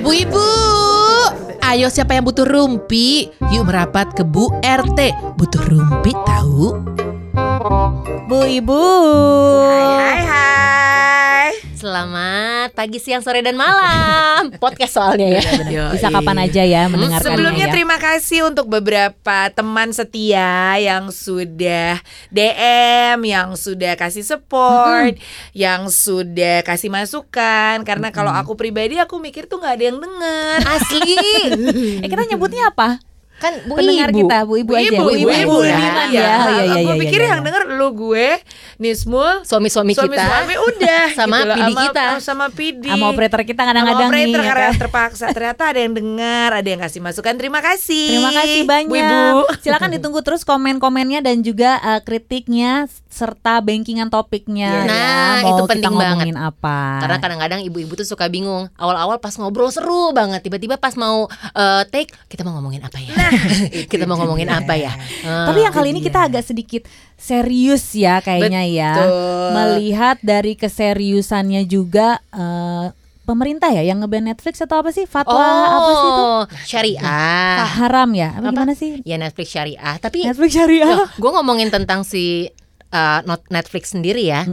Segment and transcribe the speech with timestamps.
[0.00, 0.48] Bu Ibu,
[1.60, 3.28] ayo siapa yang butuh rumpi?
[3.52, 5.12] Yuk merapat ke Bu RT.
[5.36, 6.80] Butuh rumpi tahu?
[8.24, 8.84] Bu Ibu.
[10.00, 11.13] Hai hai.
[11.84, 14.48] Selamat pagi, siang, sore dan malam.
[14.64, 15.92] Podcast soalnya ya.
[15.92, 17.74] Bisa kapan aja ya mendengarkannya Sebelumnya ya.
[17.76, 22.00] terima kasih untuk beberapa teman setia yang sudah
[22.32, 25.20] DM, yang sudah kasih support,
[25.52, 27.84] yang sudah kasih masukan.
[27.84, 30.58] Karena kalau aku pribadi aku mikir tuh nggak ada yang denger.
[30.64, 31.20] Asli.
[32.00, 32.96] eh kita nyebutnya apa?
[33.36, 34.18] Kan Bu pendengar Ibu.
[34.20, 34.88] kita Bu Ibu, Bu aja.
[34.88, 36.22] Ibu, Bu Ibu, Bu Ibu, Budiman ya.
[36.22, 36.34] ya.
[36.34, 37.46] Oh, iya, iya, Aku iya, pikir iya, yang iya.
[37.46, 38.28] denger lu gue,
[38.76, 40.02] Nismul, Suami-suami kita.
[40.02, 41.52] suami-suami udah Sama gitu.
[41.52, 42.06] PD kita.
[42.18, 44.10] sama PD Sama operator kita kadang-kadang nih.
[44.24, 44.74] operator ya karena kan?
[44.78, 48.88] terpaksa ternyata ada yang dengar ada yang kasih masukan terima kasih Terima kasih banyak.
[48.88, 49.22] Bu Ibu
[49.62, 54.70] Silakan ditunggu terus komen-komennya dan juga eh, kritiknya serta bankingan topiknya.
[54.76, 54.82] Iya.
[54.82, 54.90] ya.
[54.90, 56.26] Nah, Mau itu kita penting banget.
[56.34, 56.78] apa?
[56.98, 58.66] Karena kadang-kadang ibu-ibu tuh suka bingung.
[58.74, 63.14] Awal-awal pas ngobrol seru banget, tiba-tiba pas mau eh, take, kita mau ngomongin apa ya?
[63.90, 64.92] kita mau ngomongin apa ya?
[65.22, 68.92] Eh, Tapi yang kali ini kita agak sedikit serius ya kayaknya ya.
[68.98, 69.46] Betul.
[69.54, 72.86] Melihat dari keseriusannya juga eh,
[73.24, 75.08] pemerintah ya yang ngeban Netflix atau apa sih?
[75.08, 76.22] Fatwa apa sih itu?
[76.22, 77.02] Oh, syariah.
[77.04, 78.36] Ah, haram ya?
[78.36, 78.52] Apa Apa?
[78.52, 79.00] gimana sih?
[79.02, 79.96] Ya Netflix syariah.
[79.98, 81.08] Tapi Netflix syariah.
[81.16, 82.52] gue ngomongin tentang si
[82.92, 84.44] uh, Netflix sendiri ya.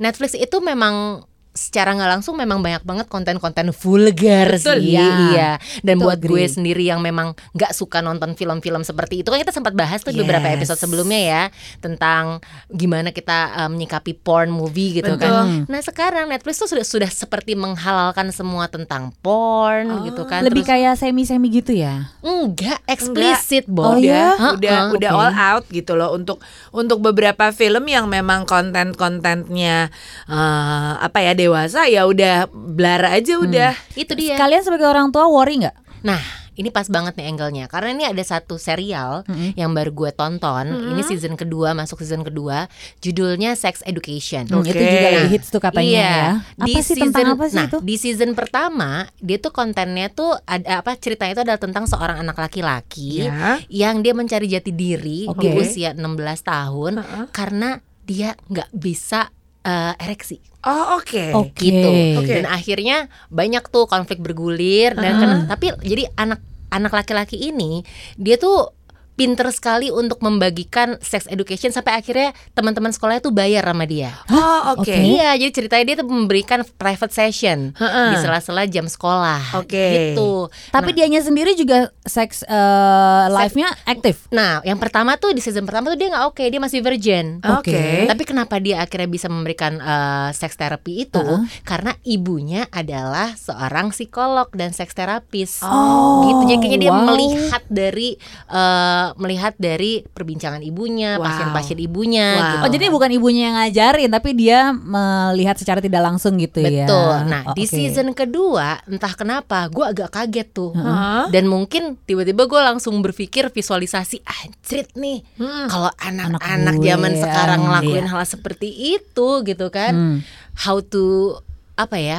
[0.00, 1.24] Netflix itu memang
[1.54, 5.06] secara nggak langsung memang banyak banget konten-konten vulgar Betul, sih, iya.
[5.30, 5.50] iya.
[5.80, 6.50] Dan Betul, buat gue agree.
[6.50, 10.18] sendiri yang memang nggak suka nonton film-film seperti itu kan kita sempat bahas tuh di
[10.18, 10.58] beberapa Yes.
[10.60, 11.42] episode sebelumnya ya
[11.78, 15.62] tentang gimana kita uh, menyikapi porn movie gitu kan.
[15.64, 20.42] Nah sekarang Netflix tuh sudah sudah seperti menghalalkan semua tentang porn gitu kan.
[20.42, 22.10] Lebih Terus- kayak semi-semi gitu ya.
[22.20, 24.02] enggak eksplisit, Oh, Bo.
[24.02, 24.34] iya?
[24.34, 25.20] udah udah Heeh, udah oke.
[25.22, 29.88] all out gitu loh untuk untuk beberapa film yang memang konten-kontennya
[30.26, 34.40] eh, apa ya dewasa ya udah blara aja udah Itu dia.
[34.40, 35.76] Kalian sebagai orang tua worry nggak?
[36.04, 36.20] Nah,
[36.54, 39.26] ini pas banget nih angle-nya karena ini ada satu serial
[39.58, 40.94] yang baru gue tonton.
[40.94, 42.70] Ini season kedua, masuk season kedua.
[43.02, 44.46] Judulnya Sex Education.
[44.46, 44.70] Hmm, Oke.
[44.70, 46.14] Itu juga lagi hits tuh katanya iya.
[46.54, 46.64] ya.
[46.64, 47.78] Apa sih tentang apa sih nah, itu?
[47.82, 52.38] di season pertama dia tuh kontennya tuh ada apa ceritanya itu adalah tentang seorang anak
[52.38, 53.58] laki-laki Ya.
[53.70, 55.54] yang dia mencari jati diri di Oke.
[55.58, 56.02] usia 16
[56.44, 56.92] tahun
[57.30, 59.32] karena dia nggak bisa
[59.64, 61.60] eh, ereksi oh oke Oke.
[61.60, 61.90] gitu.
[62.16, 62.30] Oke.
[62.30, 62.96] Dan akhirnya
[63.28, 67.84] banyak tuh konflik bergulir dan kena- tapi jadi anak anak laki-laki ini
[68.16, 68.72] dia tuh
[69.14, 74.14] pinter sekali untuk membagikan sex education sampai akhirnya teman-teman sekolahnya tuh bayar sama dia.
[74.30, 74.94] oh oke Oke.
[74.94, 78.08] Iya, jadi ceritanya dia tuh memberikan private session Heeh.
[78.12, 79.58] di sela-sela jam sekolah.
[79.58, 80.14] Oke.
[80.14, 80.52] Gitu.
[80.70, 84.28] Tapi dianya sendiri juga seks eh, life-nya aktif.
[84.30, 87.40] Nah, yang pertama tuh di season pertama tuh dia nggak oke, dia masih virgin.
[87.40, 91.20] oke Tapi kenapa dia akhirnya bisa memberikan uh, seks terapi itu?
[91.20, 91.44] Uh-uh.
[91.64, 95.64] Karena ibunya adalah seorang psikolog dan seks terapis.
[95.64, 96.42] Oh, gitu.
[96.54, 97.04] Jadi kayaknya dia wow.
[97.08, 98.16] melihat dari
[98.52, 101.26] uh, melihat dari perbincangan ibunya, Wow.
[101.26, 102.40] pasien-pasien ibunya Wow.
[102.40, 102.56] gitu.
[102.64, 106.88] Oh jadi bukan ibunya yang ngajarin tapi dia melihat secara tidak langsung gitu ya.
[106.88, 107.16] Betul.
[107.26, 110.72] Nah, Oh, di season kedua, entah kenapa, gue agak kaget tuh.
[110.72, 111.28] Hah?
[111.28, 115.68] Dan mungkin tiba-tiba gue langsung berpikir visualisasi, anjrit nih, Hmm.
[115.68, 117.20] kalau Anak anak-anak zaman ya.
[117.20, 118.10] sekarang ngelakuin Iya.
[118.10, 119.92] hal seperti itu, gitu kan?
[119.92, 120.18] Hmm.
[120.56, 121.36] How to
[121.74, 122.18] apa ya?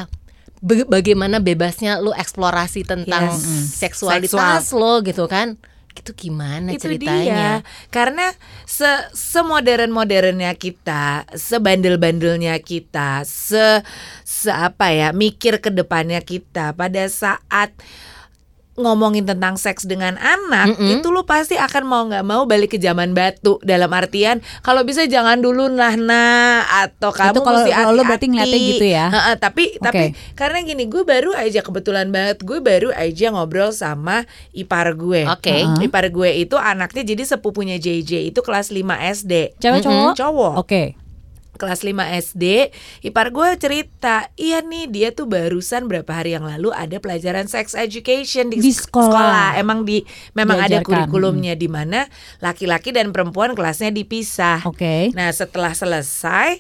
[0.60, 3.76] ba- Bagaimana bebasnya lu eksplorasi tentang Yes.
[3.76, 5.62] Seksualitas lo, gitu kan?
[6.06, 7.66] Itu gimana itu ceritanya?
[7.66, 8.30] dia karena
[8.70, 8.86] se
[9.18, 13.82] semodern modernnya kita sebandel bandelnya kita se
[14.22, 17.74] se apa ya mikir ke depannya kita pada saat
[18.76, 21.00] ngomongin tentang seks dengan anak Mm-mm.
[21.00, 25.04] itu lu pasti akan mau nggak mau balik ke zaman batu dalam artian kalau bisa
[25.06, 29.06] jangan dulu nah nah atau kamu kalau- mesti kalau lu berarti ngeliatnya gitu ya?
[29.08, 30.36] Heeh, tapi tapi Oke.
[30.36, 35.56] karena gini gue baru aja kebetulan banget gue baru aja ngobrol sama ipar gue Oke.
[35.56, 35.80] Heeh.
[35.82, 39.56] Ipar gue itu anaknya jadi sepupunya JJ itu kelas 5 SD.
[39.58, 40.14] Cewek cowok?
[40.16, 40.54] Cowok.
[40.60, 40.84] Oke.
[41.56, 42.70] Kelas 5 SD,
[43.02, 47.74] ipar gue cerita, "Iya nih, dia tuh barusan berapa hari yang lalu ada pelajaran sex
[47.74, 49.56] education di, Di sek- sekolah.
[49.56, 51.08] Emang di memang ada Diajarkan.
[51.08, 52.06] kurikulumnya di mana
[52.40, 54.62] laki-laki dan perempuan kelasnya dipisah.
[54.64, 55.12] Oke.
[55.12, 56.60] Nah setelah selesai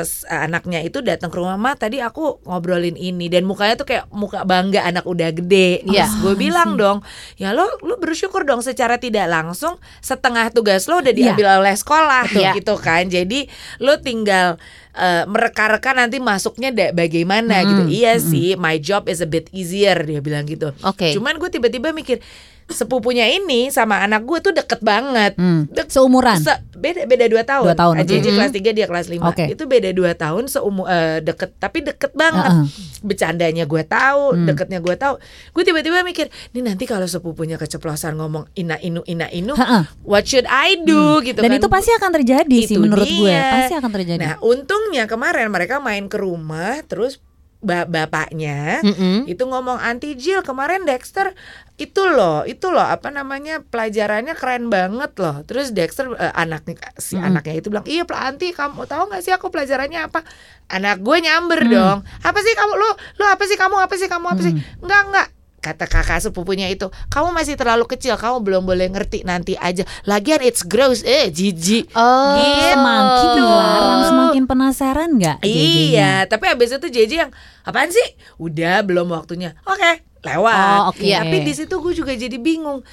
[0.00, 4.10] s- anaknya itu datang ke rumah mah tadi aku ngobrolin ini dan mukanya tuh kayak
[4.10, 5.82] muka bangga anak udah gede.
[5.84, 6.04] Iya.
[6.04, 10.98] Terus gue bilang dong, ya lo lo bersyukur dong secara tidak langsung setengah tugas lo
[10.98, 11.32] udah Iya.
[11.32, 12.50] diambil oleh sekolah Betul.
[12.56, 13.06] gitu kan.
[13.06, 13.46] Jadi
[13.78, 14.58] lo tinggal
[14.92, 17.82] eh, mereka-reka nanti masuknya da- bagaimana gitu.
[17.88, 20.70] Iya sih, my job is a bit easier dia bilang gitu.
[20.80, 21.10] Oke.
[21.10, 22.22] Cuman gue tiba-tiba mikir
[22.66, 25.34] sepupunya ini sama anak gue tuh deket banget.
[25.34, 25.68] Hmm.
[25.68, 26.38] Dek- Seumuran.
[26.38, 27.64] Se- beda beda dua tahun.
[27.66, 28.04] Dua tahun, Ah.
[28.04, 29.44] JJ kelas 3 dia kelas 5 Oke.
[29.48, 32.44] Itu beda dua tahun seumur eh, deket tapi deket banget.
[32.46, 32.66] Heeh.
[33.00, 34.44] Bercandanya gue tahu, Hmm.
[34.44, 35.14] deketnya gue tahu.
[35.50, 39.84] Gue tiba-tiba mikir, nih nanti kalau sepupunya keceplosan ngomong ina inu ina inu, Heeh.
[40.02, 41.58] what should I do gitu Dan kan.
[41.58, 43.28] itu pasti akan terjadi sih Itu menurut gue.
[43.28, 43.44] dia.
[43.54, 44.20] Pasti akan terjadi.
[44.20, 47.20] Nah, untungnya kemarin mereka main ke rumah terus
[47.64, 49.24] ba- bapaknya Mm-mm.
[49.24, 51.32] itu ngomong anti Jill kemarin Dexter
[51.74, 57.16] itu loh itu loh apa namanya pelajarannya keren banget loh terus Dexter eh, anaknya si
[57.16, 57.26] Mm-mm.
[57.26, 60.22] anaknya itu bilang iya anti kamu tahu nggak sih aku pelajarannya apa
[60.68, 61.72] anak gue nyamber Mm.
[61.72, 64.84] dong apa sih kamu lu lu apa sih kamu apa sih kamu apa sih Mm.
[64.84, 65.28] enggak enggak
[65.64, 70.38] kata kakak sepupunya itu kamu masih terlalu kecil kamu belum boleh ngerti nanti aja lagian
[70.38, 73.40] it's gross eh jijik Oh, semakin gitu.
[73.40, 75.38] dilarang semakin penasaran nggak?
[75.42, 77.30] Iya, tapi abis itu JJ yang
[77.62, 78.04] apaan sih?
[78.36, 79.56] Udah belum waktunya.
[79.64, 79.90] Oke,
[80.20, 80.52] lewat.
[80.82, 81.00] Oh, oke.
[81.00, 82.84] Tapi di situ gue juga jadi bingung.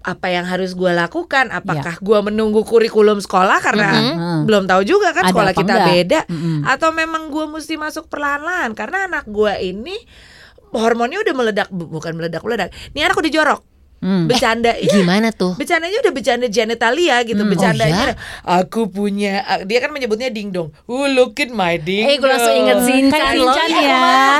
[0.00, 1.50] Apa yang harus gue lakukan?
[1.50, 2.00] Apakah Iya.
[2.00, 4.46] gue menunggu kurikulum sekolah karena Mhm.
[4.46, 5.88] belum tahu juga kan Ada sekolah kita enggak?
[5.90, 6.20] beda?
[6.24, 6.58] Mm-mm.
[6.64, 9.98] Atau memang gue mesti masuk perlahan-lahan karena anak gue ini
[10.70, 12.68] hormonnya udah meledak, bu- bukan meledak meledak.
[12.90, 13.60] Ini anak udah jorok,
[13.98, 14.24] Hmm.
[14.24, 14.72] bercanda.
[14.74, 15.54] Iya, gimana tuh?
[15.54, 17.50] Bercandanya udah bercanda genitalia gitu, Hmm.
[17.50, 18.14] bercandanya.
[18.42, 20.70] Oh, Aku punya, dia kan menyebutnya ding dong.
[20.84, 23.50] Oh look at my ding Eh, gue langsung inget Shinchan Kayak loh.
[23.50, 23.98] Shinchan ya.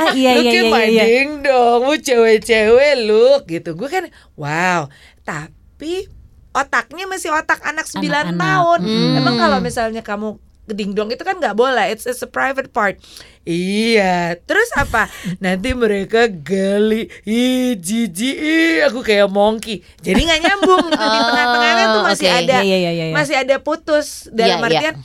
[0.09, 1.03] Iya look iya at iya my iya.
[1.03, 1.79] ding dong.
[1.83, 3.69] Mu cewek-cewek look gitu.
[3.73, 4.87] Gue kan wow.
[5.21, 6.07] Tapi
[6.51, 8.39] otaknya masih otak anak 9 Anak-anak.
[8.39, 8.79] tahun.
[8.81, 9.17] Hmm.
[9.17, 10.39] Emang kalau misalnya kamu
[10.71, 11.89] ding dong itu kan nggak boleh.
[11.89, 12.97] It's, it's a private part.
[13.43, 14.37] Iya.
[14.39, 15.07] Terus apa?
[15.43, 17.07] Nanti mereka gali.
[17.23, 18.35] Ih, jijik.
[18.35, 19.81] Ih, aku kayak monkey.
[19.99, 20.85] Jadi nggak nyambung.
[20.87, 20.99] gitu.
[21.05, 22.37] Di Oh, tengah-tengahnya tuh masih oke.
[22.39, 23.13] ada Iya, iya, iya, iya.
[23.13, 24.95] masih ada putus dalam Iya, artian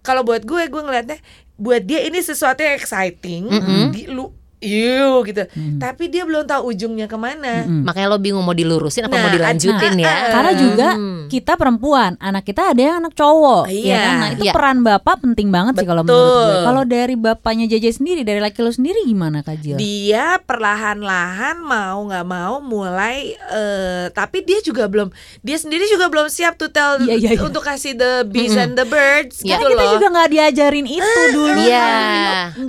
[0.00, 1.18] kalau buat gue gue ngeliatnya
[1.56, 3.90] buat dia ini sesuatu yang exciting Mm-mm.
[3.90, 5.78] di lu Iu gitu Mm.
[5.78, 7.84] tapi dia belum tahu ujungnya ke mana Mm-mm.
[7.84, 10.08] Makanya lo bingung mau dilurusin apa Nah, mau dilanjutin nah, ya?
[10.08, 11.24] ah, Karena juga Hmm.
[11.26, 13.98] kita perempuan, anak kita ada yang anak cowok, ya Iya.
[13.98, 14.14] kan?
[14.16, 14.52] Nah itu Iya.
[14.52, 16.16] peran bapak penting banget sih kalau Betul.
[16.16, 16.64] menurut gue.
[16.64, 19.76] Kalau dari bapaknya JJ sendiri, dari laki lo sendiri gimana Kak Jill?
[19.76, 25.10] dia perlahan-lahan mau nggak mau mulai eh, tapi dia juga belum
[25.40, 27.40] dia sendiri juga belum siap to tell Iya, iya, iya.
[27.40, 29.56] untuk kasih the bees and the birds Iya.
[29.56, 31.60] gitu Karena kita loh juga nggak diajarin itu dulu.
[31.60, 31.88] Iya.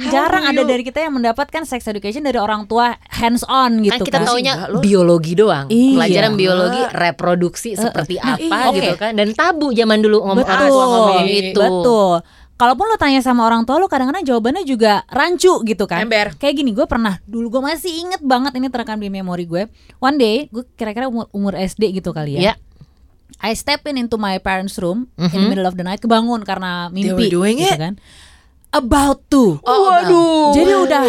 [0.10, 3.80] Jarang How do ada dari kita yang mendapatkan sex education dari orang tua hands on
[3.80, 4.26] gitu kan kita kan.
[4.26, 5.66] taunya Enggak biologi doang.
[5.68, 5.94] Iya.
[5.96, 8.74] Pelajaran biologi reproduksi seperti Nah, apa iya.
[8.74, 9.12] gitu kan.
[9.14, 11.56] Dan tabu zaman dulu ngomong Betul, ngomongin itu.
[11.56, 12.16] betul.
[12.58, 16.02] Kalaupun lo tanya sama orang tua lo kadang-kadang jawabannya juga rancu gitu kan.
[16.02, 16.34] Ember.
[16.36, 19.70] Kayak gini, gue pernah dulu gue masih inget banget ini terekam di memori gue.
[19.98, 22.42] One day, gue kira-kira umur, umur SD gitu kali Ya.
[22.42, 22.54] ya.
[23.38, 25.48] I step in into my parents' room in the Mhm.
[25.48, 27.78] middle of the night, kebangun karena They mimpi were doing gitu it?
[27.78, 27.94] kan.
[28.68, 29.62] About to.
[29.62, 31.04] Oh, waduh Jadi udah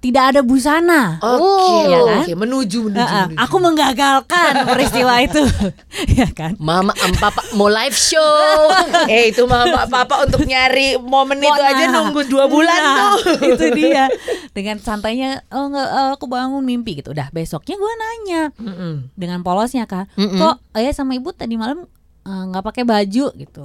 [0.00, 1.20] tidak ada busana.
[1.20, 2.16] oke Ya kan?
[2.18, 3.36] oke menuju menuju, ah, menuju.
[3.38, 5.42] aku menggagalkan peristiwa itu,
[6.18, 6.56] ya kan?
[6.56, 8.32] Mama, em, papa mau live show.
[9.06, 13.44] Eh itu mama papa untuk nyari momen itu aja nunggu dua bulan Nah, tuh.
[13.46, 14.08] itu dia
[14.50, 18.94] dengan santainya oh enggak eh, aku bangun mimpi gitu udah besoknya gue nanya Mm-mm.
[19.14, 20.38] dengan polosnya kak Mm-mm.
[20.38, 21.84] kok ayah sama ibu tadi malam
[22.22, 23.64] eh, nggak pakai baju gitu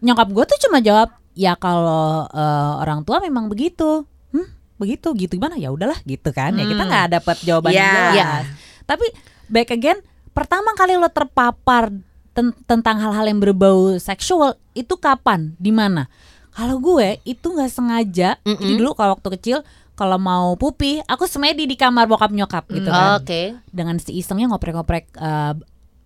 [0.00, 4.04] nyokap gue tuh cuma jawab ya kalau eh, orang tua memang begitu
[4.84, 6.90] begitu gitu gimana ya udahlah gitu kan ya kita Hmm.
[6.90, 7.80] nggak dapat jawaban Ya.
[7.82, 8.30] jelas Ya.
[8.84, 9.06] tapi
[9.46, 9.98] back again
[10.30, 11.88] pertama kali lo terpapar
[12.30, 16.06] ten- tentang hal-hal yang berbau seksual itu kapan di mana
[16.50, 18.78] kalau gue itu nggak sengaja jadi Mm-mm.
[18.78, 19.58] dulu kalau waktu kecil
[19.94, 23.54] kalau mau pupi aku semedi di kamar bokap nyokap gitu kan Oke.
[23.68, 25.54] dengan si isengnya ngoprek-ngoprek eh,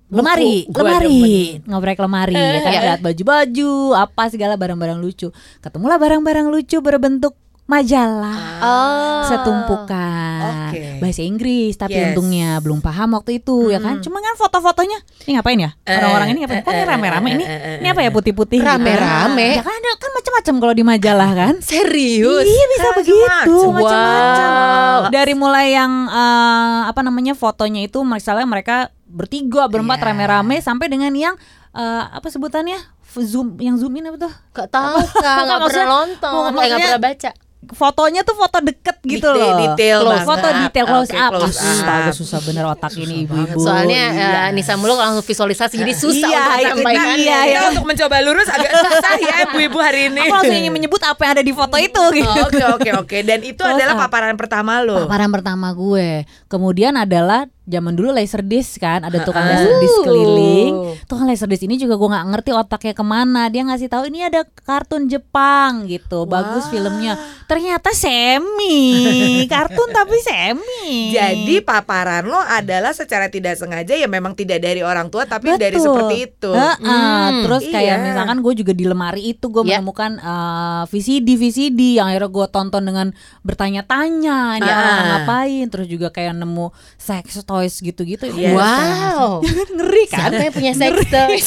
[0.09, 1.21] lemari, Buku, lemari,
[1.63, 2.81] ngoprek lemari, ya kan Iya.
[2.83, 5.29] lihat baju-baju, apa segala barang-barang lucu.
[5.61, 7.37] Ketemulah barang-barang lucu berbentuk
[7.69, 8.41] majalah.
[8.59, 9.21] Oh.
[9.29, 10.99] Setumpukan Oke.
[10.99, 12.11] bahasa Inggris, tapi Yes.
[12.11, 14.01] untungnya belum paham waktu itu ya kan.
[14.01, 14.03] Hmm.
[14.03, 15.71] Cuma kan foto-fotonya, ini ngapain ya?
[15.85, 16.65] Eh, Orang-orang ini ngapain?
[16.65, 17.45] Kok ini eh, rame-rame eh, ini?
[17.79, 18.59] Ini apa ya putih-putih?
[18.59, 19.49] Rame-rame?
[19.55, 21.55] Ya kan ada kan macam-macam kalau di majalah kan.
[21.69, 22.43] Serius?
[22.43, 22.99] Iya bisa Macam-macam.
[22.99, 24.49] begitu, macam-macam.
[24.49, 25.01] Wow.
[25.13, 30.07] Dari mulai yang eh, apa namanya fotonya itu misalnya mereka bertiga, berempat Iya.
[30.09, 31.37] rame-rame sampai dengan yang
[31.71, 32.81] eh, apa sebutannya?
[33.19, 34.33] Zoom yang zoom in apa tuh?
[34.53, 37.31] Gak tahu kak, nggak Maksudnya- pernah nonton, maksudnya- pernah baca.
[37.69, 39.59] Fotonya tuh foto deket gitu Detail- loh.
[39.61, 40.13] detail Close.
[40.15, 40.29] banget.
[40.31, 41.31] Foto detail close Oke, up.
[41.35, 41.69] close up.
[41.75, 43.59] Astaga susah bener otak ini ibu-ibu.
[43.59, 44.31] Soalnya iya.
[44.41, 47.17] eh, Nisa Muluk langsung visualisasi, jadi susah Iya, untuk itu menyampaikan.
[47.19, 47.61] dia, Kita ya.
[47.69, 50.21] untuk mencoba lurus agak susah ya ibu-ibu hari ini.
[50.23, 52.31] Aku langsung ingin menyebut apa yang ada di foto itu gitu.
[52.41, 54.03] Oke oke oke dan itu Close adalah up.
[54.07, 55.05] paparan pertama lo.
[55.05, 56.09] Paparan pertama gue.
[56.47, 59.53] Kemudian adalah zaman dulu laserdisc kan ada tukang Ha-ha.
[59.55, 60.03] laserdisc Uh.
[60.03, 64.25] keliling tukang laserdisc ini juga gue nggak ngerti otaknya ke mana dia ngasih tahu ini
[64.25, 66.71] ada kartun Jepang gitu bagus Wah.
[66.71, 67.13] filmnya
[67.45, 68.81] ternyata semi
[69.53, 75.09] kartun tapi semi Jadi paparan lo adalah secara tidak sengaja ya memang tidak dari orang
[75.09, 75.85] tua tapi dari Betul.
[75.85, 76.51] seperti itu.
[76.51, 78.03] Heeh, Hmm, terus kayak iya.
[78.03, 79.79] misalkan gue juga di lemari itu gue Ya.
[79.79, 83.07] menemukan eh, VCD VCD yang akhirnya gue tonton dengan
[83.43, 84.79] bertanya-tanya ini Ah.
[84.79, 88.55] orang ngapain terus juga kayak nemu sex toys gitu-gitu Yes.
[88.55, 89.43] Wow.
[89.77, 91.47] ngeri kan Siapa yang punya sex toys?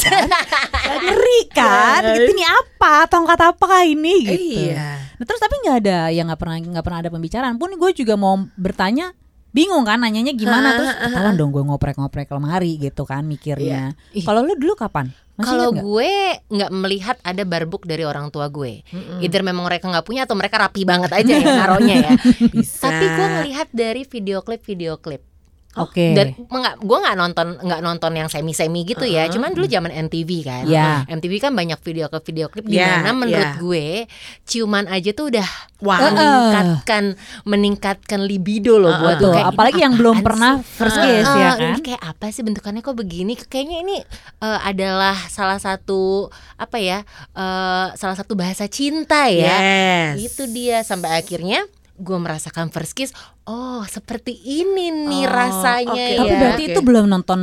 [0.92, 5.00] ngeri kan gitu ini apa tongkat apakah ini gitu Iya.
[5.16, 8.14] Nah, terus tapi nggak ada yang nggak pernah nggak pernah ada pembicaraan pun gue juga
[8.14, 9.14] mau bertanya
[9.52, 14.24] bingung kan nanyanya gimana terus ketahuan dong gue ngoprek-ngoprek lemari gitu kan mikirnya Ih.
[14.24, 16.12] kalau lu dulu kapan Kalau gue
[16.46, 18.84] nggak melihat ada barbuk dari orang tua gue,
[19.18, 22.12] either memang mereka nggak punya atau mereka rapi banget aja ya naruhnya ya.
[22.54, 22.86] Bisa.
[22.86, 25.24] Tapi gue ngelihat dari video klip video klip.
[25.74, 29.26] Oke Dan nggak, gue nggak nonton nggak nonton yang semi semi gitu ya.
[29.26, 30.64] Cuman dulu zaman MTV kan.
[30.64, 31.02] Ya.
[31.06, 33.56] MTV kan banyak video klip video klip di Ya, mana menurut ya.
[33.56, 33.86] gue
[34.42, 35.48] ciuman aja tuh udah
[35.80, 35.98] Wah.
[35.98, 37.04] meningkatkan
[37.42, 40.78] meningkatkan libido loh buat Tuh, kayak, apalagi yang belum pernah sih?
[40.78, 43.32] first kiss ya ah, kan Ini kayak apa sih bentukannya kok begini?
[43.34, 43.96] Kayaknya ini
[44.38, 47.02] eh, adalah salah satu apa ya?
[47.32, 49.56] eh, salah satu bahasa cinta ya.
[50.14, 50.32] Yes.
[50.32, 51.64] Itu dia sampai akhirnya
[52.02, 53.14] gue merasakan first kiss.
[53.42, 56.18] Oh, seperti ini nih Oh, rasanya oke, ya.
[56.20, 56.70] Tapi berarti Oke.
[56.70, 57.40] itu belum nonton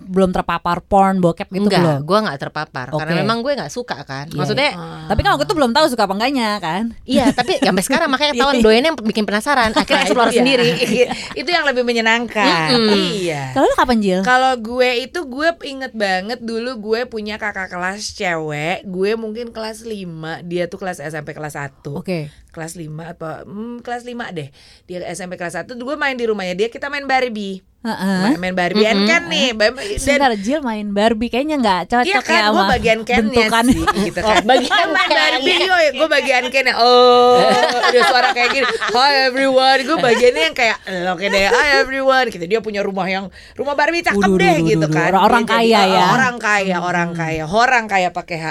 [0.00, 1.98] belum terpapar porn bokep gitu Enggak, belum.
[2.04, 3.18] gue nggak terpapar karena Oke.
[3.18, 4.26] memang gue nggak suka kan.
[4.26, 5.06] Iya, Maksudnya Ah.
[5.06, 6.94] Tapi kan waktu itu belum tahu suka apa enggaknya kan.
[7.02, 9.74] Iya, tapi sampai sekarang makanya ketahuan doyannya yang bikin penasaran.
[9.74, 10.40] Akhirnya Nah, explore itu ya.
[10.40, 10.70] sendiri.
[11.40, 12.68] itu yang lebih menyenangkan.
[12.70, 12.94] Mm-mm.
[13.18, 13.42] Iya.
[13.50, 14.20] Kalau lu kapan Jil?
[14.22, 19.82] Kalau gue itu gue inget banget dulu gue punya kakak kelas cewek, gue mungkin kelas
[19.82, 20.06] 5,
[20.42, 21.90] dia tuh kelas SMP kelas 1.
[21.90, 22.30] Oke.
[22.50, 24.48] Kelas 5 apa hmm, kelas 5 deh.
[24.90, 27.62] Dia SMP kelas 1 gue main di rumahnya dia, kita main Barbie.
[27.80, 28.36] Heeh.
[28.36, 29.56] Main, main Barbie and kan nih.
[29.56, 33.46] Dan Sebentar Jil main Barbie kayaknya nggak cocok Iya ya kan, gue sama bagian Ken-nya
[33.48, 34.44] sih gitu kan.
[34.52, 35.08] bagian main.
[35.08, 38.68] Barbie yoy, gue bagian Ken Oh, ada suara kayak gini.
[38.68, 40.76] Hi everyone, gue bagiannya yang kayak
[41.08, 42.28] oke deh, hi everyone.
[42.28, 45.16] Gitu dia punya rumah yang rumah Barbie cakep deh gitu kan.
[45.16, 46.04] Dia jadi- kaya oh, ya.
[46.12, 48.46] Orang kaya, orang kaya, orang kaya pakai H.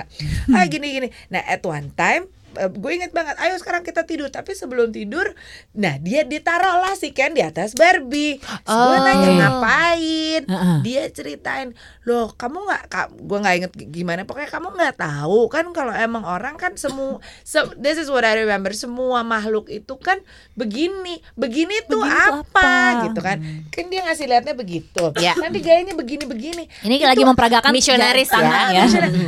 [0.57, 1.07] Ah gini gini.
[1.29, 2.25] Nah at one time
[2.59, 4.27] eh, gue inget banget, ayo sekarang kita tidur.
[4.27, 5.31] Tapi sebelum tidur,
[5.73, 8.37] nah dia ditaruh lah si Ken di atas Barbie.
[8.37, 9.01] Terus gue Oh.
[9.01, 10.41] nanya ngapain?
[10.43, 10.77] Heeh.
[10.81, 11.71] Dia ceritain,
[12.09, 14.25] loh kamu nggak, ka- gue nggak inget gimana.
[14.25, 18.33] Pokoknya kamu nggak tahu kan kalau emang orang kan semua, se- this is what I
[18.35, 18.73] remember.
[18.73, 20.17] Semua makhluk itu kan
[20.53, 22.73] begini, begini tuh Begini apa, apa?
[23.05, 23.37] gitu kan?
[23.69, 25.03] Kan dia ngasih liatnya begitu.
[25.15, 25.37] Ya.
[25.37, 26.65] Nanti gayanya begini-begini.
[26.81, 28.73] Ini lagi memperagakan Misionaris ya.
[28.73, 28.83] ya.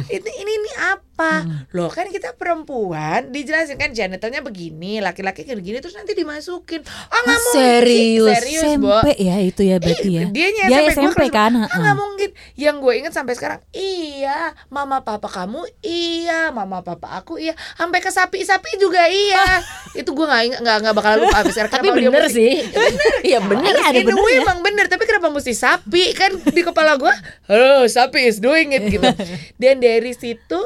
[0.08, 1.46] Ini ini ini apa?
[1.72, 6.82] Loh kan kita perempuan dijelasin kan janitornya begini, laki-laki kayak begini terus nanti dimasukin.
[6.82, 7.54] Oh nggak mungkin.
[7.54, 8.38] serius?
[8.40, 8.90] serius, Bo.
[8.96, 10.26] SMP ya itu ya berarti ya.
[10.28, 11.52] Dia SMP, gua SMP kelas- kan.
[11.62, 12.30] Ah, nggak mungkin.
[12.72, 18.00] Yang gue inget sampai sekarang, iya, mama papa kamu iya, mama papa aku iya, sampai
[18.00, 19.44] ke sapi-sapi juga iya.
[20.00, 21.68] Itu gue nggak nggak nggak bakal lupa sekarang.
[21.70, 22.54] Tapi bener mesti- sih.
[23.28, 23.68] Iya bener.
[23.68, 24.42] Iya, ada In a way benernya.
[24.42, 27.13] emang bener Tapi kenapa mesti sapi Kan di kepala gue
[27.46, 29.06] Halo sapi is doing it gitu
[29.62, 30.58] Dan dari situ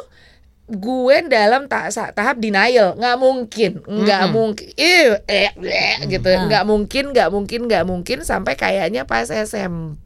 [0.66, 4.34] Gue dalam ta- tahap denial nggak mungkin nggak Mm-mm.
[4.34, 6.42] mungkin Ih, eh, eh, gitu Ah.
[6.44, 10.00] nggak mungkin nggak mungkin nggak mungkin sampai kayaknya pas SMP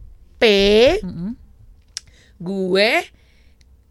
[1.00, 1.39] Mm-mm.
[2.40, 2.90] Gue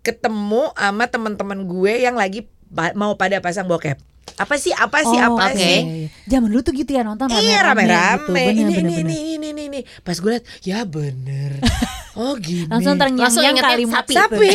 [0.00, 2.48] ketemu sama teman-teman gue yang lagi
[2.94, 3.96] mau pada pasang bokep
[4.36, 5.58] apa sih apa sih Oh, apa oke.
[5.58, 7.82] sih Zaman dulu tuh gitu ya nonton Iya rame-rame.
[7.82, 7.90] gitu.
[7.90, 8.28] rame-rame.
[8.30, 9.00] Bener, ini, bener, ini, bener.
[9.02, 9.80] ini ini ini ini.
[9.98, 11.58] Pas gue liat, ya bener.
[12.18, 12.66] Oh gini.
[12.66, 14.14] Langsung Langsung terngiang-ngiang ingetnya kalimat sapi.
[14.16, 14.50] sapi.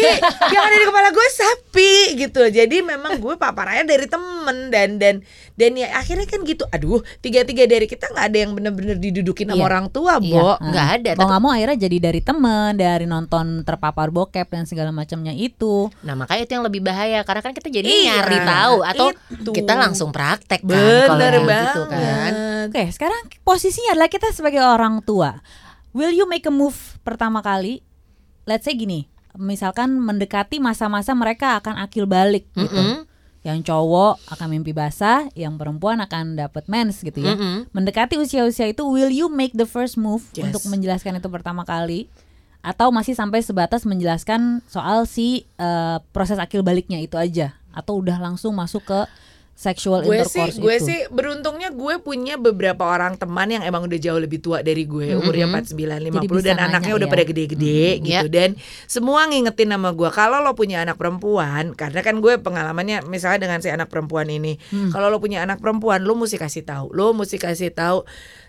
[0.52, 2.42] yang ada di kepala gue sapi gitu.
[2.46, 4.28] Jadi memang gue paparannya dari temen
[4.68, 5.16] dan dan
[5.54, 6.68] dan ya akhirnya kan gitu.
[6.68, 9.66] Aduh, tiga-tiga dari kita nggak ada yang bener-bener didudukin sama Iya.
[9.66, 10.44] orang tua, Iya, Bo.
[10.52, 10.60] heeh.
[10.66, 14.92] Nggak ada, Mau nggak mau akhirnya jadi dari temen, dari nonton terpapar bokep dan segala
[14.92, 15.88] macamnya itu.
[16.02, 19.52] Nah makanya itu yang lebih bahaya karena kan kita jadi Iya, nyari tahu atau itu.
[19.54, 20.76] kita langsung praktek kan
[21.08, 21.68] kalau Bener yang banget.
[21.70, 22.32] gitu kan.
[22.66, 25.40] Oke, sekarang posisinya adalah kita sebagai orang tua.
[25.94, 27.86] Will you make a move pertama kali?
[28.44, 29.08] Let's say gini,
[29.38, 32.74] misalkan mendekati masa-masa mereka akan akil balik gitu.
[32.74, 33.06] Mm-mm.
[33.44, 37.36] Yang cowok akan mimpi basah, yang perempuan akan dapat mens gitu ya.
[37.36, 37.70] Mm-mm.
[37.76, 40.50] Mendekati usia-usia itu, will you make the first move Yes.
[40.50, 42.10] untuk menjelaskan itu pertama kali?
[42.64, 47.54] Atau masih sampai sebatas menjelaskan soal si eh, proses akil baliknya itu aja?
[47.76, 49.00] Atau udah langsung masuk ke
[49.56, 50.86] sexual gue sih intercourse gue itu?
[50.86, 55.14] sih beruntungnya gue punya beberapa orang teman yang emang udah jauh lebih tua dari gue
[55.16, 55.54] umurnya Mhm.
[55.70, 57.14] 49 Jadi 50 bisa dan nanya anaknya udah ya.
[57.14, 58.50] pada gede-gede Mhm, gitu dan
[58.86, 63.60] semua ngingetin nama gue kalau lo punya anak perempuan karena kan gue pengalamannya misalnya dengan
[63.60, 64.90] si anak perempuan ini Hmm.
[64.90, 68.04] kalau lo punya anak perempuan lo mesti kasih tahu lo mesti kasih tahu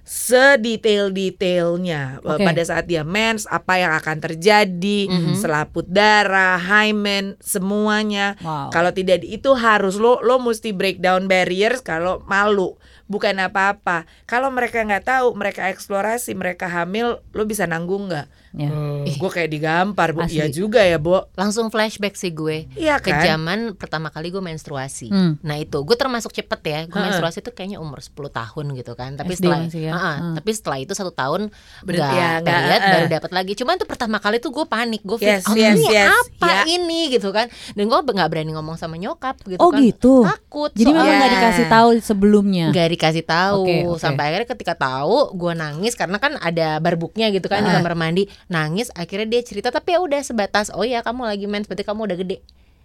[0.05, 2.45] sedetail-detailnya Eh, Oke.
[2.45, 5.33] pada saat dia mens apa yang akan terjadi Mhm.
[5.35, 8.69] selaput darah hymen semuanya Wow.
[8.69, 12.75] kalau tidak itu harus lo lo mesti break down barriers kalau malu
[13.07, 18.71] bukan apa-apa kalau mereka nggak tahu mereka eksplorasi mereka hamil lo bisa nanggung nggak Ya.
[19.03, 23.19] gue kayak digampar bu iya juga ya bu Langsung flashback sih gue iya ke kan
[23.21, 25.11] zaman pertama kali gue menstruasi.
[25.11, 25.43] Hmm.
[25.43, 26.81] Nah itu gue termasuk cepet ya.
[26.87, 29.19] Gue menstruasi tuh kayaknya umur 10 tahun gitu kan.
[29.19, 29.91] Tapi SD setelah ya?
[29.91, 30.35] Heeh, Hmm.
[30.39, 31.51] tapi setelah itu satu tahun
[31.83, 32.47] nggak ya, period,
[32.79, 32.93] heeh.
[32.95, 33.53] baru dapat lagi.
[33.55, 35.03] Cuman tuh pertama kali tuh gue panik.
[35.03, 36.15] Gue Yes, oh, yes, ini yes.
[36.15, 36.63] apa Ya.
[36.71, 37.51] ini gitu kan.
[37.75, 39.83] Dan gue nggak berani ngomong sama nyokap gitu Oh kan.
[39.83, 40.23] gitu.
[40.23, 40.71] Takut.
[40.71, 42.71] Jadi memang nggak dikasih tahu sebelumnya.
[42.71, 43.99] nggak dikasih tahu Oke, oke.
[43.99, 47.79] sampai akhirnya ketika tahu gue nangis karena kan ada barbuknya gitu kan di Ah.
[47.79, 51.67] kamar mandi nangis akhirnya dia cerita tapi ya udah sebatas oh ya kamu lagi mens
[51.67, 52.39] berarti kamu udah gede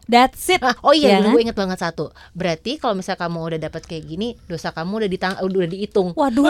[0.09, 0.57] That's it.
[0.59, 1.29] Ah, oh iya Ya kan?
[1.29, 5.09] gue inget banget satu berarti kalau misalnya kamu udah dapat kayak gini dosa kamu udah
[5.09, 6.49] ditang udah dihitung Waduh.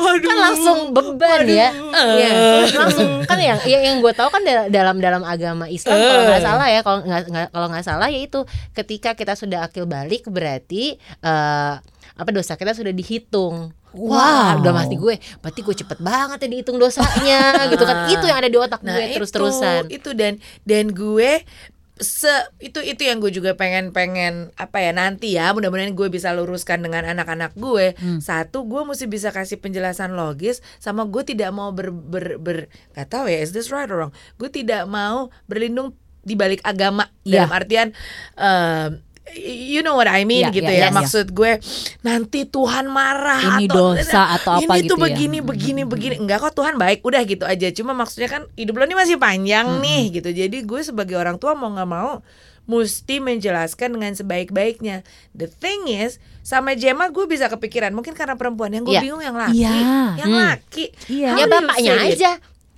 [0.00, 2.30] kan langsung beban ya Iya,
[2.72, 6.42] langsung kan yang ya, yang gue tahu kan da- dalam dalam agama Islam kalau nggak
[6.42, 8.40] salah ya kalau nggak kalau nggak salah ya itu
[8.72, 11.74] ketika kita sudah akil balik berarti eh,
[12.14, 14.66] apa dosa kita sudah dihitung Wah, Wow.
[14.66, 15.14] udah mati gue.
[15.38, 18.10] Berarti gue cepet banget ya dihitung dosanya, gitu kan?
[18.10, 19.86] Itu yang ada di otak Nah, gue terus-terusan.
[19.86, 20.34] itu, itu dan
[20.66, 21.46] dan gue
[21.94, 22.26] se
[22.58, 26.82] itu itu yang gue juga pengen pengen apa ya nanti ya mudah-mudahan gue bisa luruskan
[26.82, 28.18] dengan anak-anak gue Hmm.
[28.18, 33.14] satu gue mesti bisa kasih penjelasan logis sama gue tidak mau ber ber, ber gak
[33.14, 37.44] tahu ya is this right or wrong gue tidak mau berlindung di balik agama Iya.
[37.46, 37.88] dalam artian
[38.34, 39.03] um,
[39.34, 40.92] you know what I mean Iya, gitu iya, ya iya.
[40.92, 41.56] maksud gue
[42.00, 45.04] nanti Tuhan marah Ini atau dosa atau apa ini gitu tuh ya.
[45.08, 48.84] begini begini begini enggak kok Tuhan baik udah gitu aja cuma maksudnya kan hidup lo
[48.84, 52.20] ini masih panjang nih gitu jadi gue sebagai orang tua mau nggak mau
[52.64, 58.72] mesti menjelaskan dengan sebaik-baiknya the thing is sama Gemma gue bisa kepikiran mungkin karena perempuan
[58.72, 59.02] yang gue Iya.
[59.02, 59.72] bingung yang laki Iya.
[60.16, 60.40] yang Hmm.
[60.46, 60.84] laki.
[61.24, 62.30] How ya bapaknya aja.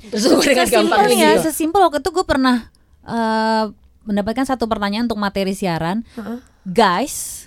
[0.06, 1.42] Terus gue dengan Sesimpel gampangnya ya, gitu.
[1.44, 2.56] sesimpel waktu itu gue pernah
[3.04, 3.64] eh,
[4.06, 6.06] mendapatkan satu pertanyaan untuk materi siaran.
[6.14, 6.38] Heeh.
[6.64, 7.46] Guys,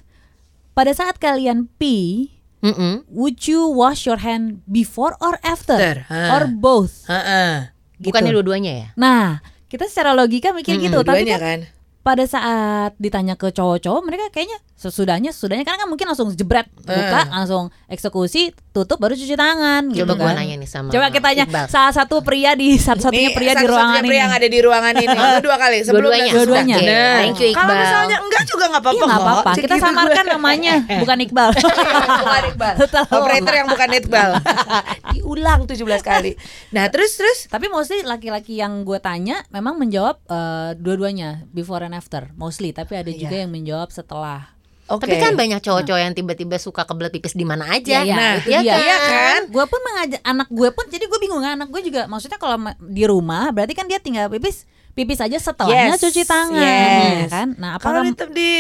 [0.72, 3.08] pada saat kalian pee, Mm-mm.
[3.08, 5.80] would you wash your hand before or after?
[5.80, 6.36] After, ha.
[6.36, 7.08] Or both?
[7.08, 7.72] Heeh.
[8.00, 8.38] Bukannya Gitu.
[8.40, 8.88] dua-duanya ya?
[8.96, 11.60] Nah, kita secara logika mikir Mm-mm, gitu, tapi kan kan
[12.00, 15.62] pada saat ditanya ke cowok-cowok mereka kayaknya sesudahnya sesudahnya.
[15.62, 20.24] Karena kan mungkin langsung jebret buka langsung eksekusi tutup baru cuci tangan gitu Coba gue
[20.26, 20.36] kan.
[20.40, 21.66] nanya nih sama coba kita tanya Iqbal.
[21.68, 24.18] salah satu pria di satu-satunya Nih, pria di ruangan pria ini.
[24.18, 25.18] yang ada di ruangan ini.
[25.40, 26.78] Dua kali sebelum Dua-duanya.
[26.80, 29.28] Oke, Nah, thank you, Kalau misalnya enggak juga nggak apa-apa Iya nggak kok.
[29.28, 29.52] apa-apa.
[29.58, 30.32] Kita samarkan gue.
[30.32, 30.74] namanya
[31.04, 31.50] bukan Iqbal.
[31.52, 32.74] Bukan Iqbal.
[33.20, 34.30] Operator yang bukan Iqbal.
[35.14, 36.32] Diulang 17 kali.
[36.72, 37.40] Nah, terus terus.
[37.46, 42.72] Tapi mostly laki-laki yang gue tanya memang menjawab eh, dua-duanya before and after mostly.
[42.72, 43.44] Tapi ada juga Iya.
[43.44, 44.56] yang menjawab setelah
[44.90, 45.06] Oke.
[45.06, 48.02] Tapi kan banyak cowok-cowok yang tiba-tiba suka kebelet pipis di mana aja.
[48.02, 48.74] Iya, iya, Nah, itu Iya dia.
[48.74, 48.82] kan?
[48.82, 49.42] Iya kan?
[49.50, 52.58] gue pun mengajak anak gue pun jadi gue bingung kan anak gue juga maksudnya kalau
[52.82, 57.18] di rumah berarti kan dia tinggal pipis pipis aja setelahnya Yes, cuci tangan yes.
[57.24, 58.52] ya kan nah Kalau apakah di, di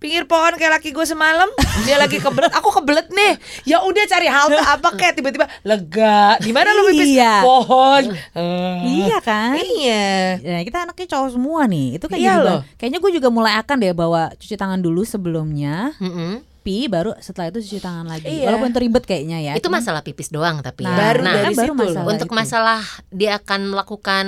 [0.00, 1.44] pinggir pohon kayak laki gue semalam,
[1.84, 3.36] dia lagi kebelet, aku kebelet nih.
[3.64, 6.34] Ya udah cari halte apa kayak tiba-tiba lega.
[6.38, 7.12] Di mana lu pipis?
[7.12, 7.34] Iya.
[7.40, 8.02] Pohon.
[8.08, 10.40] Eh, iya kan Iya.
[10.40, 12.00] Ya, kita anaknya cowok semua nih.
[12.00, 12.60] Itu kan Iya loh.
[12.60, 16.40] ba- Kayaknya gue juga mulai akan deh bawa cuci tangan dulu sebelumnya, Mm-mm.
[16.70, 18.30] Pi baru setelah itu cuci tangan lagi.
[18.30, 18.46] Iya.
[18.46, 19.52] Walaupun itu ribet kayaknya ya.
[19.52, 20.98] Itu cuman- masalah pipis doang tapi Nah, ya.
[21.02, 22.38] Baru nah, dari baru situ masalah untuk itu.
[22.38, 22.80] masalah
[23.10, 24.24] dia akan melakukan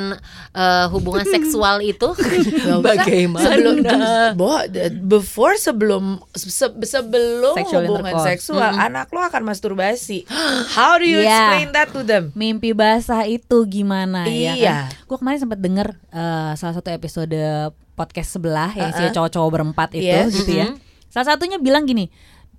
[0.53, 2.09] eh, hubungan seksual itu
[2.83, 3.47] bagaimana?
[3.47, 3.77] Sebelum
[5.05, 6.51] before sebelum se-
[6.83, 8.27] sebelum Sexual hubungan intercourse.
[8.35, 10.27] seksual, anak lo akan masturbasi.
[10.75, 11.31] How do you Iya.
[11.31, 12.35] explain that to them?
[12.35, 14.77] mimpi basah itu gimana ya Iya.
[14.89, 15.07] kan?
[15.07, 17.39] Gue kemarin sempat denger eh, salah satu episode
[17.93, 20.33] podcast sebelah yang isinya cowok-cowok berempat itu Yes.
[20.35, 20.73] gitu ya.
[21.07, 22.09] Salah satunya bilang gini,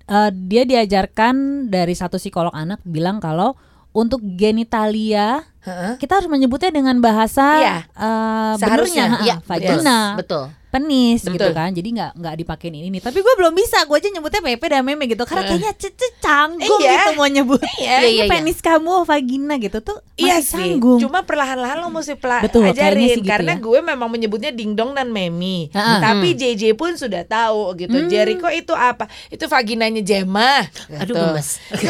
[0.06, 1.34] eh, dia diajarkan
[1.66, 3.56] dari satu psikolog anak bilang kalau
[3.90, 5.94] untuk genitalia Heeh.
[5.96, 7.76] kita harus menyebutnya dengan bahasa Iya.
[7.88, 9.04] eh, Seharusnya.
[9.14, 10.44] benernya, ha, vagina, betul.
[10.74, 11.54] Penis gitu Betul.
[11.54, 11.70] kan.
[11.70, 13.02] Jadi nggak nggak dipakein ini nih.
[13.02, 15.22] Tapi gue belum bisa, gue aja nyebutnya pepe dan meme gitu.
[15.22, 16.92] Karena kayaknya cece canggung Iya.
[16.98, 17.62] gitu mau nyebut.
[17.74, 18.24] Iya, iya, iya.
[18.26, 20.98] penis kamu vagina gitu tuh Iya masih sih, canggung.
[20.98, 23.60] cuma perlahan-lahan lo mesti pela- Betul, kayaknya ajarin sih gitu karena ya.
[23.60, 25.68] gue memang menyebutnya dingdong dan memi.
[25.70, 26.00] Ha-ha.
[26.00, 27.94] Tapi JJ pun sudah tahu gitu.
[27.94, 28.08] Hmm.
[28.08, 29.06] Jericho itu apa?
[29.28, 30.64] Itu vaginanya Gemma.
[30.96, 31.14] Aduh gitu.
[31.14, 31.48] gemes.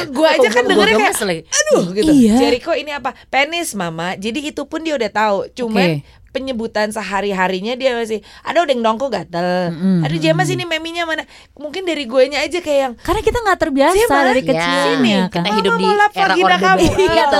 [0.08, 2.10] gue aja kan dengernya kayak aduh gitu.
[2.10, 2.34] Iya.
[2.38, 3.14] Jericho ini apa?
[3.28, 4.16] Penis mama.
[4.16, 5.38] Jadi itu pun dia udah tahu.
[5.54, 6.23] Cuman Oke.
[6.34, 9.70] Penyebutan sehari-harinya dia masih aduh dingdongku gatel.
[9.70, 11.22] Mm-mm, Aduh Gemma sini meminya mana?
[11.54, 14.16] Mungkin dari guenya aja kayak yang Karena kita nggak terbiasa Siapa?
[14.26, 15.40] dari Ya, kecilnya kan.
[15.40, 16.82] kita hidup Mama di era orde kamu.
[16.82, 16.98] baru.
[16.98, 17.24] Iya.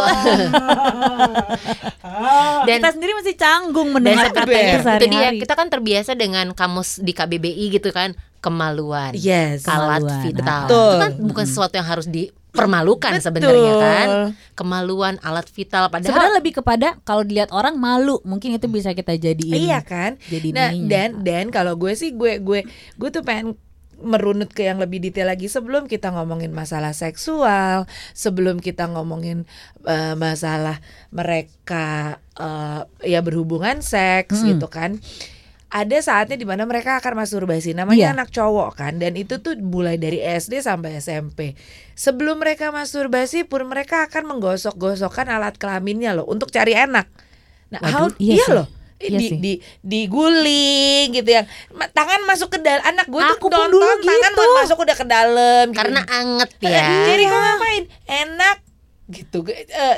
[2.65, 5.37] Dan kita sendiri masih canggung mendengar kata itu itu dia sehari-hari.
[5.39, 9.65] kita kan terbiasa dengan kamus di KBBI gitu kan kemaluan Yes.
[9.65, 10.87] alat Kemaluan, vital betul.
[10.87, 12.23] itu kan bukan sesuatu yang harus di
[12.55, 14.07] permalukan sebenarnya kan
[14.55, 19.13] kemaluan alat vital padahal Sebenarnya lebih kepada kalau dilihat orang malu, mungkin itu bisa kita
[19.13, 19.59] jadiin.
[19.59, 20.17] Iya kan?
[20.25, 20.89] Jadi Nah, ininya.
[20.89, 22.63] dan dan kalau gue sih gue gue
[22.95, 23.59] gue tuh pengen
[23.95, 29.47] merunut ke yang lebih detail lagi sebelum kita ngomongin masalah seksual, sebelum kita ngomongin
[29.85, 30.79] eh, masalah
[31.11, 34.47] mereka eh, ya berhubungan seks Hmm.
[34.51, 34.99] gitu kan.
[35.75, 38.15] Ada saatnya di mana mereka akan masturbasi namanya Iya.
[38.15, 41.59] anak cowok kan dan itu tuh mulai dari SD sampai SMP.
[41.93, 47.11] Sebelum mereka masturbasi pun mereka akan menggosok-gosokkan alat kelaminnya loh untuk cari enak.
[47.69, 48.55] Nah, Waduh, how, iya iya sih.
[48.55, 49.37] loh Iya di, sih.
[49.37, 54.33] di diguling gitu ya Ma- tangan masuk ke dalam anak gue tuh nonton dulu tangan
[54.33, 54.55] gitu.
[54.55, 55.77] masuk udah ke dalam gitu.
[55.77, 58.57] karena anget Eh, ya jadi ngapain enak
[59.11, 59.39] gitu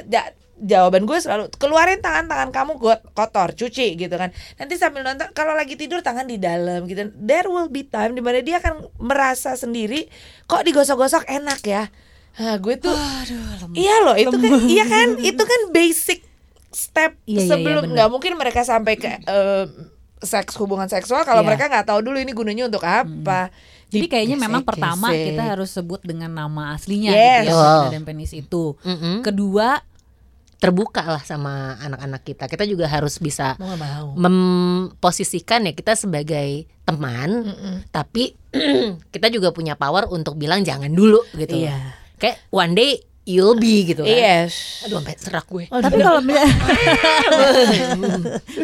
[0.06, 4.30] ja- jawaban gue selalu keluarin tangan-tangan kamu gue kotor cuci gitu kan.
[4.56, 7.12] Nanti sambil nonton kalau lagi tidur tangan di dalam gitu.
[7.14, 10.08] There will be time di mana dia akan merasa sendiri
[10.44, 11.24] kok digosok-gosok?
[11.26, 11.92] Enak ya.
[12.36, 12.92] Nah, gue tuh
[13.72, 15.08] iya loh itu kan iya kan?
[15.18, 16.20] Itu kan basic
[16.68, 19.64] step Iya, iya, iya, sebelum nggak mungkin mereka sampai ke eh,
[20.18, 21.24] seks hubungan seksual.
[21.24, 21.48] Kalau Iya.
[21.48, 23.48] mereka nggak tahu dulu ini gunanya untuk apa.
[23.86, 24.72] Jadi kayaknya memang Gesek-gesek.
[24.82, 27.46] pertama kita harus sebut dengan nama aslinya Yes.
[27.46, 28.64] gitu ya, vagina dan penis itu.
[28.82, 29.22] Mm-mm.
[29.22, 29.78] Kedua,
[30.56, 35.92] terbuka lah sama anak-anak kita kita juga harus bisa mau nggak mau memposisikan ya kita
[35.92, 37.76] sebagai teman Mm-mm.
[37.92, 38.32] tapi
[39.14, 41.68] kita juga punya power untuk bilang jangan dulu gitu loh.
[41.68, 41.78] Iya.
[42.16, 44.16] kayak one day you'll be gitu kan
[44.46, 44.86] Yes.
[44.86, 46.22] aduh sampai serak gue tapi kalau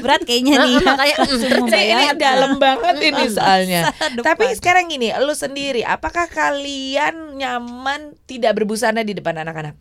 [0.03, 0.75] berat kayaknya nih.
[0.79, 3.91] Nah, makanya mm, ini dalam banget ini soalnya.
[4.23, 9.75] Tapi sekarang gini, lu sendiri, apakah kalian nyaman tidak berbusana di depan anak-anak?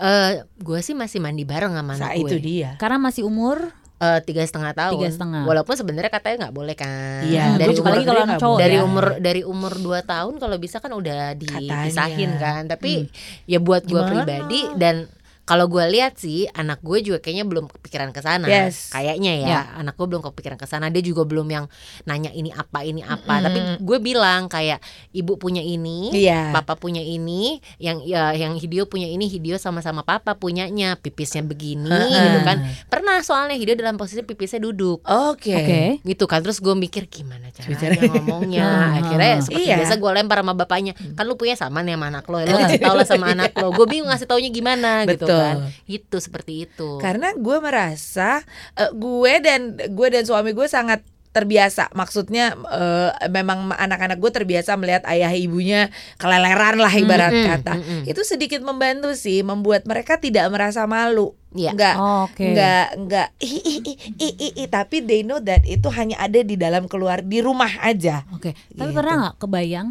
[0.00, 2.70] Eh, gue sih masih mandi bareng sama anak itu gue dia.
[2.76, 3.68] Karena masih umur
[4.00, 5.44] Eh, tiga setengah tahun Tiga setengah.
[5.44, 8.80] walaupun sebenarnya katanya nggak boleh kan Iya, dari umur lagi kalau cowok dari ya.
[8.80, 12.40] umur dari umur 2 tahun kalau bisa kan udah dipisahin Katanya.
[12.40, 13.12] kan tapi
[13.44, 15.04] ya buat gue pribadi dan
[15.50, 18.88] kalau gue lihat sih anak gue juga kayaknya belum kepikiran ke sana Yes.
[18.88, 19.60] kayaknya ya Ya.
[19.76, 21.66] anak gue belum kepikiran ke sana dia juga belum yang
[22.04, 23.44] nanya ini apa ini apa Mm-mm.
[23.44, 24.78] tapi gue bilang kayak
[25.10, 26.54] ibu punya ini Iya.
[26.54, 31.90] papa punya ini yang ya yang Hideo punya ini Hideo sama-sama papa punyanya pipisnya begini
[31.90, 32.14] Heeh.
[32.14, 35.50] gitu kan pernah soalnya Hideo dalam posisi pipisnya duduk Oke.
[35.52, 35.82] Oke.
[36.00, 39.76] gitu kan terus gue mikir gimana caranya Bicara- ngomongnya akhirnya seperti Iya.
[39.78, 42.78] biasa gue lempar sama bapaknya kan lu punya sama nih sama anak lo lo kasih
[42.78, 45.39] tau lah sama anak lo gue bingung ngasih taunya gimana gitu Betul.
[45.42, 51.00] Kan itu seperti itu Karena gue merasa eh, gue dan gue dan suami gue sangat
[51.30, 55.86] terbiasa maksudnya eh, memang anak-anak gue terbiasa melihat ayah ibunya
[56.18, 58.02] keleleran lah ibarat Mm-mm, kata mm-mm.
[58.02, 61.70] itu sedikit membantu sih membuat mereka tidak merasa malu Iya.
[61.74, 62.46] nggak Oh, Oke.
[62.46, 66.42] nggak nggak i, i, i, i, i, i, tapi they know that itu hanya ada
[66.42, 68.54] di dalam keluar di rumah aja Oke.
[68.70, 68.94] Tapi Gitu.
[68.94, 69.88] pernah nggak kebayang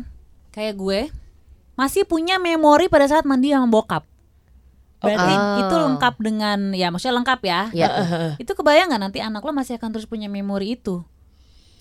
[0.52, 1.00] kayak gue
[1.76, 4.04] masih punya memori pada saat mandi sama bokap.
[5.00, 5.60] Berarti Oh.
[5.62, 7.62] itu lengkap dengan ya maksudnya lengkap ya.
[7.72, 7.88] ya
[8.36, 11.04] Itu kebayang nggak nanti anak lo masih akan terus punya memori itu?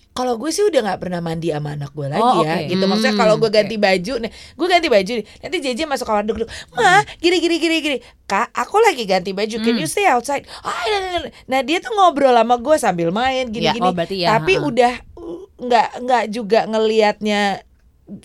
[0.09, 2.67] kalau gue sih udah nggak pernah mandi sama anak gue lagi Oh, ya oke.
[2.67, 3.55] gitu maksudnya Hmm, kalau gue oke.
[3.55, 7.55] ganti baju nih gue ganti baju nih nanti JJ masuk kamar duduk ma gini gini
[7.55, 9.79] gini gini kak aku lagi ganti baju can Hmm.
[9.79, 11.31] you stay outside ah, nah, nah, nah.
[11.45, 14.53] nah dia tuh ngobrol sama gue sambil main gini Ya, gini oh, berarti ya, tapi
[14.53, 14.67] ha-ha.
[14.67, 17.41] udah uh, nggak nggak juga ngelihatnya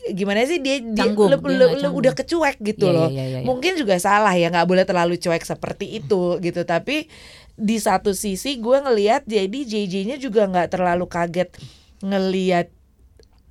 [0.08, 1.94] gimana sih dia, dia Canggung, lu- dia canggung.
[1.94, 3.44] udah kecuek gitu Iya, loh iya, iya, iya.
[3.44, 7.06] mungkin juga salah ya nggak boleh terlalu cuek seperti itu gitu tapi
[7.52, 11.54] di satu sisi gue ngelihat jadi JJ-nya juga nggak terlalu kaget
[12.00, 12.68] ngelihat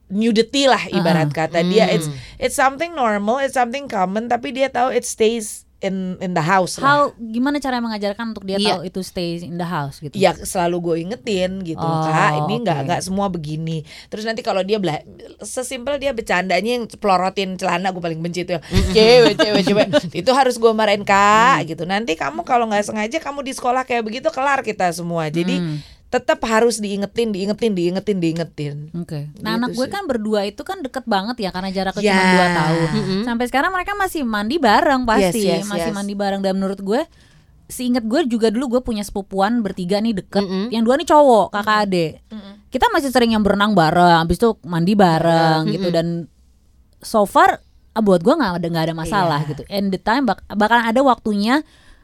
[0.08, 1.38] nudity lah ibarat Uh-uh.
[1.40, 1.96] kata dia Hmm.
[1.96, 6.42] it's it's something normal it's something common tapi dia tahu it stays in in the
[6.42, 6.88] house lah.
[6.88, 8.80] How gimana cara mengajarkan untuk dia Iya.
[8.80, 10.16] tahu itu stay in the house gitu?
[10.16, 12.86] Ya selalu gue ingetin gitu Oh, kak ini nggak oke.
[12.88, 15.04] nggak semua begini terus nanti kalau dia bela
[15.40, 18.56] sesimpel dia bercandanya yang pelorotin celana gue paling benci itu
[18.90, 19.88] cewek cewek cewek
[20.22, 24.02] itu harus gue marahin kak gitu nanti kamu kalau nggak sengaja kamu di sekolah kayak
[24.02, 25.78] begitu kelar kita semua jadi Hmm.
[26.14, 29.34] Tetap harus diingetin diingetin diingetin diingetin Oke.
[29.42, 29.90] Nah, Gitu anak gue sih.
[29.90, 32.14] kan berdua itu kan deket banget ya karena jaraknya Ya.
[32.14, 32.90] cuma 2 tahun.
[32.94, 33.22] Mm-mm.
[33.26, 35.96] Sampai sekarang mereka masih mandi bareng pasti, Yes, yes, masih yes.
[35.96, 37.02] mandi bareng dan menurut gue
[37.66, 40.40] seingat gue juga dulu gue punya sepupuan bertiga nih deket.
[40.40, 40.70] Mm-mm.
[40.70, 42.12] Yang dua nih cowok, kakak adik.
[42.70, 46.30] Kita masih sering yang berenang bareng, habis itu mandi bareng gitu dan
[47.00, 47.58] so far
[47.92, 49.50] ah, buat gue nggak ada nggak ada masalah Iya.
[49.50, 49.62] gitu.
[49.68, 51.62] And the time bak bakalan ada waktunya,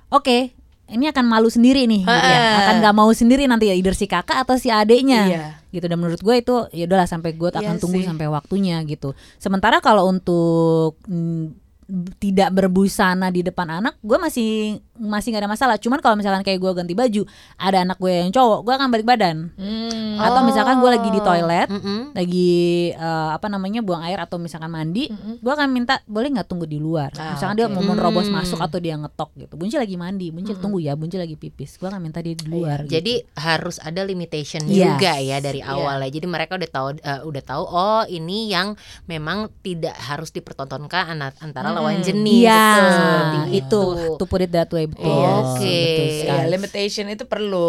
[0.09, 0.53] oke
[0.89, 2.39] ini akan malu sendiri nih, gitu ya.
[2.59, 5.45] Akan nggak mau sendiri nanti ya, either si kakak atau si adeknya Iya.
[5.69, 8.07] gitu dan menurut gue itu ya udahlah sampai gue Iya akan tunggu sih.
[8.07, 11.68] sampai waktunya gitu sementara kalau untuk mm,
[12.15, 14.49] tidak berbusana di depan anak, gue masih
[14.95, 15.75] masih nggak ada masalah.
[15.75, 17.23] Cuman kalau misalkan kayak gue ganti baju,
[17.55, 19.49] ada anak gue yang cowok, gue akan balik badan.
[19.55, 20.19] Hmm.
[20.19, 22.11] Atau misalkan gue lagi di toilet, Mm-mm.
[22.11, 22.51] lagi
[22.91, 25.07] eh, apa namanya buang air atau misalkan mandi,
[25.39, 27.09] gue akan minta boleh nggak tunggu di luar.
[27.15, 27.73] Ah, misalkan dia oke.
[27.73, 28.35] mau menerobos Hmm.
[28.35, 29.53] masuk atau dia ngetok gitu.
[29.55, 31.79] Buncil lagi mandi, buncil tunggu ya, buncil lagi pipis.
[31.79, 32.83] Gue akan minta dia di luar.
[32.83, 32.99] gitu.
[32.99, 34.93] Jadi harus ada limitation Yes.
[34.93, 35.71] juga ya dari Iya.
[35.73, 36.09] awal ya.
[36.11, 38.75] Jadi mereka udah tahu eh, udah tahu oh ini yang
[39.05, 42.43] memang tidak harus dipertontonkan antara lawan jenis.
[42.43, 43.81] Iya, Seperti itu
[44.15, 45.07] to put it that way betul.
[45.07, 45.63] Oke.
[45.63, 46.45] betul Iya, sekali.
[46.51, 47.67] limitation itu perlu.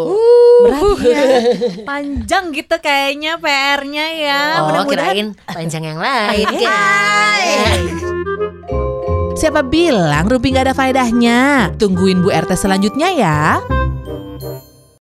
[0.61, 1.21] Berat ya.
[1.81, 4.41] Panjang gitu kayaknya PR-nya ya.
[4.57, 6.45] Oh, Mudah-mudahan kirain panjang yang lain.
[9.33, 11.39] Siapa bilang Ruby nggak ada faedahnya?
[11.75, 13.39] Tungguin Bu RT selanjutnya ya.